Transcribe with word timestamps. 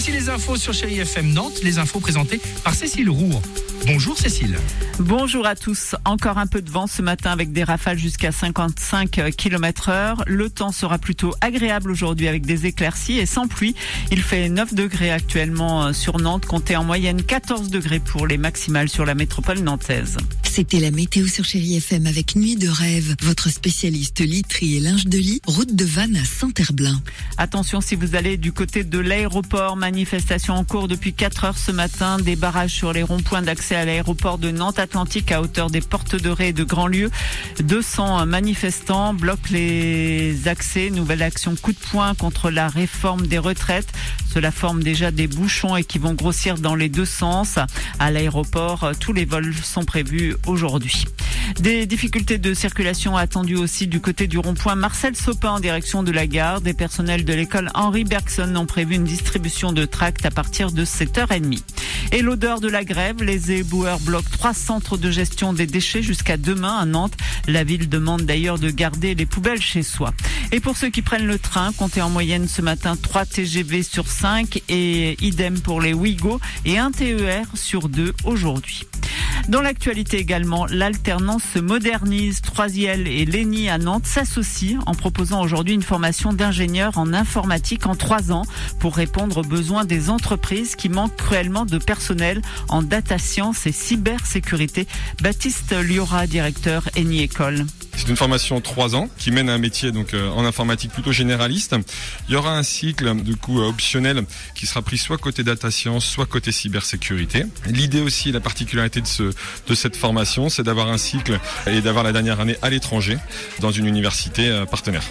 Voici 0.00 0.12
les 0.12 0.30
infos 0.30 0.56
sur 0.56 0.72
Chéri 0.72 0.98
FM 0.98 1.34
Nantes, 1.34 1.60
les 1.62 1.78
infos 1.78 2.00
présentées 2.00 2.40
par 2.64 2.74
Cécile 2.74 3.10
Roux. 3.10 3.38
Bonjour 3.86 4.16
Cécile. 4.16 4.56
Bonjour 4.98 5.46
à 5.46 5.54
tous. 5.54 5.94
Encore 6.06 6.38
un 6.38 6.46
peu 6.46 6.62
de 6.62 6.70
vent 6.70 6.86
ce 6.86 7.02
matin 7.02 7.32
avec 7.32 7.52
des 7.52 7.64
rafales 7.64 7.98
jusqu'à 7.98 8.32
55 8.32 9.10
km 9.36 9.90
heure. 9.90 10.24
Le 10.26 10.48
temps 10.48 10.72
sera 10.72 10.96
plutôt 10.96 11.34
agréable 11.42 11.90
aujourd'hui 11.90 12.28
avec 12.28 12.46
des 12.46 12.64
éclaircies 12.64 13.18
et 13.18 13.26
sans 13.26 13.46
pluie. 13.46 13.74
Il 14.10 14.22
fait 14.22 14.48
9 14.48 14.72
degrés 14.72 15.10
actuellement 15.10 15.84
euh, 15.84 15.92
sur 15.92 16.18
Nantes, 16.18 16.46
comptez 16.46 16.76
en 16.76 16.84
moyenne 16.84 17.22
14 17.22 17.68
degrés 17.68 18.00
pour 18.00 18.26
les 18.26 18.38
maximales 18.38 18.88
sur 18.88 19.04
la 19.04 19.14
métropole 19.14 19.58
nantaise. 19.58 20.16
C'était 20.52 20.80
la 20.80 20.90
météo 20.90 21.28
sur 21.28 21.44
Chérie 21.44 21.76
FM 21.76 22.08
avec 22.08 22.34
Nuit 22.34 22.56
de 22.56 22.68
rêve, 22.68 23.14
votre 23.22 23.50
spécialiste 23.50 24.18
literie 24.18 24.76
et 24.76 24.80
linge 24.80 25.06
de 25.06 25.16
lit, 25.16 25.40
route 25.46 25.76
de 25.76 25.84
Vannes 25.84 26.16
à 26.16 26.24
Saint-Herblain. 26.24 27.00
Attention 27.38 27.80
si 27.80 27.94
vous 27.94 28.16
allez 28.16 28.36
du 28.36 28.50
côté 28.50 28.82
de 28.82 28.98
l'aéroport, 28.98 29.76
manifestation 29.76 30.54
en 30.54 30.64
cours 30.64 30.88
depuis 30.88 31.14
4 31.14 31.44
heures 31.44 31.56
ce 31.56 31.70
matin, 31.70 32.18
des 32.18 32.34
barrages 32.34 32.72
sur 32.72 32.92
les 32.92 33.04
ronds-points 33.04 33.42
d'accès 33.42 33.76
à 33.76 33.84
l'aéroport 33.84 34.38
de 34.38 34.50
Nantes 34.50 34.80
Atlantique 34.80 35.30
à 35.30 35.40
hauteur 35.40 35.70
des 35.70 35.80
portes 35.80 36.16
de 36.16 36.28
Ré 36.28 36.48
et 36.48 36.52
de 36.52 36.64
Grandlieu. 36.64 37.10
200 37.60 38.26
manifestants 38.26 39.14
bloquent 39.14 39.52
les 39.52 40.48
accès, 40.48 40.90
nouvelle 40.90 41.22
action 41.22 41.54
coup 41.54 41.72
de 41.72 41.78
poing 41.78 42.16
contre 42.16 42.50
la 42.50 42.66
réforme 42.66 43.28
des 43.28 43.38
retraites. 43.38 43.92
Cela 44.34 44.50
forme 44.50 44.82
déjà 44.82 45.12
des 45.12 45.28
bouchons 45.28 45.76
et 45.76 45.84
qui 45.84 45.98
vont 45.98 46.14
grossir 46.14 46.56
dans 46.56 46.74
les 46.74 46.88
deux 46.88 47.04
sens. 47.04 47.58
À 48.00 48.10
l'aéroport, 48.10 48.90
tous 48.98 49.12
les 49.12 49.24
vols 49.24 49.54
sont 49.54 49.84
prévus 49.84 50.34
aujourd'hui. 50.46 51.04
Des 51.58 51.86
difficultés 51.86 52.38
de 52.38 52.54
circulation 52.54 53.16
attendues 53.16 53.56
aussi 53.56 53.86
du 53.86 54.00
côté 54.00 54.26
du 54.26 54.38
rond-point 54.38 54.74
Marcel 54.74 55.16
Sopin 55.16 55.50
en 55.50 55.60
direction 55.60 56.02
de 56.02 56.12
la 56.12 56.26
gare. 56.26 56.60
Des 56.60 56.74
personnels 56.74 57.24
de 57.24 57.32
l'école 57.32 57.70
Henri 57.74 58.04
Bergson 58.04 58.54
ont 58.56 58.66
prévu 58.66 58.94
une 58.94 59.04
distribution 59.04 59.72
de 59.72 59.84
tracts 59.84 60.24
à 60.24 60.30
partir 60.30 60.72
de 60.72 60.84
7h30. 60.84 61.60
Et 62.12 62.22
l'odeur 62.22 62.60
de 62.60 62.68
la 62.68 62.84
grève, 62.84 63.22
les 63.22 63.52
éboueurs 63.52 64.00
bloquent 64.00 64.30
trois 64.30 64.54
centres 64.54 64.96
de 64.96 65.10
gestion 65.10 65.52
des 65.52 65.66
déchets 65.66 66.02
jusqu'à 66.02 66.36
demain 66.36 66.76
à 66.78 66.86
Nantes. 66.86 67.14
La 67.46 67.64
ville 67.64 67.88
demande 67.88 68.22
d'ailleurs 68.22 68.58
de 68.58 68.70
garder 68.70 69.14
les 69.14 69.26
poubelles 69.26 69.62
chez 69.62 69.82
soi. 69.82 70.12
Et 70.52 70.60
pour 70.60 70.76
ceux 70.76 70.90
qui 70.90 71.02
prennent 71.02 71.26
le 71.26 71.38
train, 71.38 71.72
comptez 71.72 72.02
en 72.02 72.10
moyenne 72.10 72.48
ce 72.48 72.62
matin 72.62 72.96
3 73.00 73.26
TGV 73.26 73.82
sur 73.82 74.08
5 74.08 74.62
et 74.68 75.16
idem 75.24 75.60
pour 75.60 75.80
les 75.80 75.94
Ouigo 75.94 76.40
et 76.64 76.78
un 76.78 76.90
TER 76.90 77.46
sur 77.54 77.88
2 77.88 78.14
aujourd'hui. 78.24 78.86
Dans 79.48 79.62
l'actualité 79.62 80.18
également, 80.18 80.66
l'alternance 80.66 81.42
se 81.54 81.58
modernise. 81.58 82.40
Troisiel 82.40 83.08
et 83.08 83.24
Léni 83.24 83.68
à 83.68 83.78
Nantes 83.78 84.06
s'associent 84.06 84.80
en 84.86 84.94
proposant 84.94 85.42
aujourd'hui 85.42 85.74
une 85.74 85.82
formation 85.82 86.32
d'ingénieur 86.32 86.98
en 86.98 87.12
informatique 87.12 87.86
en 87.86 87.94
trois 87.94 88.32
ans 88.32 88.44
pour 88.78 88.96
répondre 88.96 89.38
aux 89.38 89.42
besoins 89.42 89.84
des 89.84 90.10
entreprises 90.10 90.76
qui 90.76 90.88
manquent 90.88 91.16
cruellement 91.16 91.64
de 91.64 91.78
personnel 91.78 92.42
en 92.68 92.82
data 92.82 93.18
science 93.18 93.66
et 93.66 93.72
cybersécurité. 93.72 94.86
Baptiste 95.22 95.72
Liora, 95.72 96.26
directeur 96.26 96.88
Eni 96.96 97.22
École. 97.22 97.64
C'est 98.00 98.08
une 98.08 98.16
formation 98.16 98.56
en 98.56 98.60
trois 98.62 98.96
ans 98.96 99.10
qui 99.18 99.30
mène 99.30 99.50
à 99.50 99.52
un 99.52 99.58
métier 99.58 99.92
donc 99.92 100.14
euh, 100.14 100.30
en 100.30 100.46
informatique 100.46 100.90
plutôt 100.90 101.12
généraliste. 101.12 101.76
Il 102.28 102.32
y 102.32 102.36
aura 102.36 102.56
un 102.56 102.62
cycle 102.62 103.14
du 103.16 103.36
coup 103.36 103.60
euh, 103.60 103.68
optionnel 103.68 104.24
qui 104.54 104.64
sera 104.64 104.80
pris 104.80 104.96
soit 104.96 105.18
côté 105.18 105.44
data 105.44 105.70
science, 105.70 106.06
soit 106.06 106.24
côté 106.24 106.50
cybersécurité. 106.50 107.44
L'idée 107.66 108.00
aussi, 108.00 108.32
la 108.32 108.40
particularité 108.40 109.02
de 109.02 109.06
ce 109.06 109.34
de 109.66 109.74
cette 109.74 109.96
formation, 109.96 110.48
c'est 110.48 110.62
d'avoir 110.62 110.88
un 110.88 110.96
cycle 110.96 111.38
et 111.66 111.82
d'avoir 111.82 112.02
la 112.02 112.12
dernière 112.12 112.40
année 112.40 112.56
à 112.62 112.70
l'étranger 112.70 113.18
dans 113.58 113.70
une 113.70 113.84
université 113.84 114.48
euh, 114.48 114.64
partenaire. 114.64 115.02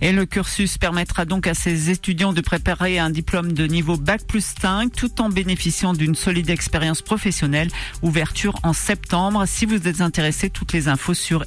Et 0.00 0.12
le 0.12 0.24
cursus 0.24 0.78
permettra 0.78 1.24
donc 1.24 1.48
à 1.48 1.54
ces 1.54 1.90
étudiants 1.90 2.32
de 2.32 2.40
préparer 2.40 3.00
un 3.00 3.10
diplôme 3.10 3.52
de 3.52 3.66
niveau 3.66 3.96
Bac 3.96 4.22
plus 4.28 4.54
5 4.60 4.92
tout 4.94 5.20
en 5.20 5.28
bénéficiant 5.28 5.92
d'une 5.92 6.14
solide 6.14 6.50
expérience 6.50 7.02
professionnelle. 7.02 7.68
Ouverture 8.02 8.60
en 8.62 8.72
septembre. 8.72 9.44
Si 9.48 9.66
vous 9.66 9.88
êtes 9.88 10.00
intéressé, 10.00 10.50
toutes 10.50 10.72
les 10.72 10.86
infos 10.86 11.14
sur 11.14 11.44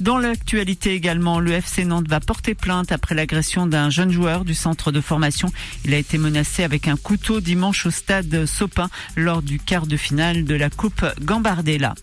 Dans 0.00 0.18
l'actualité 0.18 0.94
également, 0.94 1.40
le 1.40 1.52
FC 1.52 1.84
Nantes 1.84 2.08
va 2.08 2.20
porter 2.20 2.54
plainte 2.54 2.92
après 2.92 3.14
l'agression 3.14 3.66
d'un 3.66 3.90
jeune 3.90 4.10
joueur 4.10 4.44
du 4.44 4.54
centre 4.54 4.92
de 4.92 5.00
formation. 5.00 5.50
Il 5.84 5.94
a 5.94 5.98
été 5.98 6.18
menacé 6.18 6.62
avec 6.62 6.88
un 6.88 6.96
couteau 6.96 7.40
dimanche 7.40 7.86
au 7.86 7.90
stade 7.90 8.46
Sopin 8.46 8.88
lors 9.16 9.42
du 9.42 9.58
quart 9.58 9.86
de 9.86 9.96
finale 9.96 10.44
de 10.44 10.54
la 10.54 10.70
Coupe 10.70 11.04
Gambardella. 11.20 11.94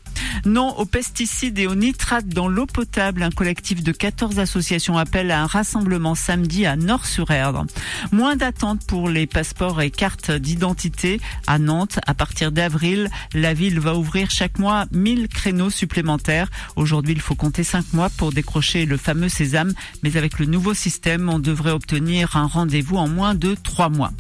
Non 0.46 0.78
aux 0.78 0.86
pesticides 0.86 1.60
et 1.60 1.68
aux 1.68 1.76
nitrates 1.76 2.28
dans 2.28 2.48
l'eau 2.48 2.66
potable. 2.66 3.24
Un 3.24 3.30
collectif 3.30 3.84
de 3.84 3.92
14 3.92 4.40
associations 4.40 4.98
appelle 4.98 5.32
à 5.32 5.42
un 5.42 5.46
rassemblement 5.46 6.16
samedi 6.16 6.66
à 6.66 6.76
Nord-sur-Erdre. 6.76 7.66
Moins 8.12 8.36
d'attente 8.36 8.86
pour 8.86 9.10
les 9.10 9.28
passeports 9.28 9.82
et 9.82 9.92
cartes 9.92 10.32
d'identité 10.32 11.22
à 11.48 11.60
Nantes. 11.60 12.00
À 12.08 12.14
partir 12.14 12.52
d'avril, 12.52 13.10
la 13.34 13.54
ville 13.54 13.80
va 13.80 13.96
ouvrir 13.96 14.32
chaque 14.32 14.60
mois 14.60 14.86
1000 14.92 15.28
créneaux 15.28 15.70
supplémentaires. 15.70 16.50
Aujourd'hui, 16.76 17.14
il 17.14 17.22
faut 17.22 17.36
compter 17.36 17.64
5 17.64 17.94
mois 17.94 18.10
pour 18.10 18.32
décrocher 18.32 18.86
le 18.86 18.98
fameux 18.98 19.30
sésame. 19.30 19.74
Mais 20.04 20.18
avec 20.18 20.40
le 20.40 20.46
nouveau 20.46 20.74
système, 20.74 21.30
on 21.30 21.40
devrait 21.40 21.72
obtenir 21.72 22.36
un 22.36 22.48
rendez-vous 22.48 22.98
en 22.98 23.08
moins 23.08 23.36
de 23.36 23.56
3 23.64 23.90
mois. 23.90 24.12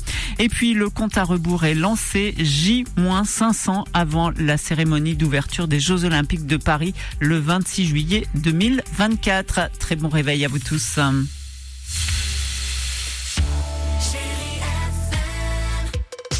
Et 0.43 0.49
puis, 0.49 0.73
le 0.73 0.89
compte 0.89 1.17
à 1.17 1.23
rebours 1.23 1.63
est 1.63 1.73
lancé 1.73 2.35
J-500 2.37 3.85
avant 3.93 4.29
la 4.37 4.57
cérémonie 4.57 5.15
d'ouverture 5.15 5.69
des 5.69 5.79
Jeux 5.79 6.03
Olympiques 6.03 6.45
de 6.45 6.57
Paris 6.57 6.93
le 7.21 7.37
26 7.37 7.85
juillet 7.85 8.27
2024. 8.35 9.69
Très 9.79 9.95
bon 9.95 10.09
réveil 10.09 10.43
à 10.43 10.49
vous 10.49 10.59
tous. 10.59 10.99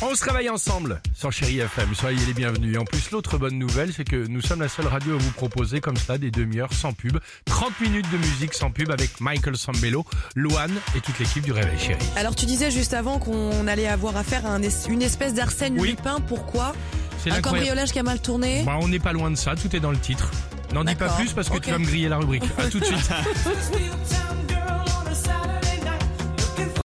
On 0.06 0.16
se 0.16 0.24
réveille 0.26 0.50
ensemble 0.50 1.02
sur 1.16 1.32
Chéri 1.32 1.60
FM, 1.60 1.96
soyez 1.96 2.24
les 2.26 2.34
bienvenus. 2.34 2.76
Et 2.76 2.78
en 2.78 2.84
plus, 2.84 3.10
l'autre 3.12 3.38
bonne 3.38 3.58
nouvelle, 3.58 3.94
c'est 3.94 4.04
que 4.04 4.28
nous 4.28 4.42
sommes 4.42 4.60
la 4.62 4.68
seule 4.68 4.88
radio 4.88 5.14
à 5.16 5.18
vous 5.18 5.32
proposer 5.32 5.80
comme 5.82 5.96
ça 5.96 6.18
des 6.18 6.30
demi-heures 6.30 6.74
sans 6.74 6.92
pub, 6.94 7.20
30 7.46 7.80
minutes 7.80 8.12
de 8.12 8.18
musique 8.18 8.54
sans 8.54 8.70
pub 8.70 8.92
avec 8.92 9.22
Michael 9.22 9.56
Sambello, 9.56 10.06
Loane 10.36 10.74
et 10.96 11.00
toute 11.00 11.18
l'équipe 11.20 11.44
du 11.44 11.52
Réveil 11.54 11.80
Chéri. 11.80 12.04
Alors 12.18 12.36
tu 12.36 12.46
disais 12.46 12.70
juste 12.70 12.94
avant 12.94 13.18
qu'on 13.18 13.66
allait 13.68 13.88
avoir 13.88 14.18
affaire 14.18 14.46
à 14.46 14.50
un 14.50 14.62
es- 14.62 14.88
une 14.90 15.02
espèce 15.02 15.34
d'Arsène 15.36 15.80
Oui. 15.80 15.92
Lupin. 15.92 16.20
Pourquoi? 16.28 16.76
C'est 17.24 17.32
Un 17.32 17.42
cambriolage 17.42 17.92
qui 17.94 18.00
a 18.00 18.04
mal 18.04 18.22
tourné? 18.22 18.64
Bah, 18.66 18.78
on 18.82 18.90
n'est 18.90 19.00
pas 19.00 19.14
loin 19.14 19.32
de 19.32 19.36
ça, 19.38 19.56
tout 19.56 19.74
est 19.76 19.80
dans 19.80 19.92
le 19.92 19.98
titre. 20.00 20.30
N'en 20.74 20.84
dis 20.84 20.96
pas 20.96 21.10
plus 21.10 21.32
parce 21.32 21.50
que 21.50 21.58
tu 21.60 21.72
vas 21.72 21.78
me 21.78 21.86
griller 21.86 22.10
la 22.10 22.18
rubrique. 22.18 22.44
À 22.58 22.68
tout 22.68 22.80
de 22.80 22.86
suite. 22.86 23.00